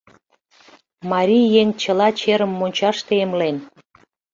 —Марий 1.11 1.47
еҥ 1.61 1.67
чыла 1.81 2.07
черым 2.19 2.51
мончаште 2.59 3.13
эмлен. 3.23 3.57